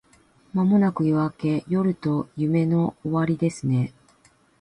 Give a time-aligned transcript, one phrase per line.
[0.55, 1.63] 間もなく夜明け…
[1.67, 3.93] 夜と夢の終わりですね